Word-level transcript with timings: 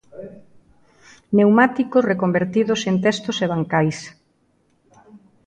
Pneumáticos 1.31 2.07
reconvertidos 2.11 2.79
en 2.89 2.95
testos 3.05 3.37
e 3.45 3.47
bancais. 3.53 3.97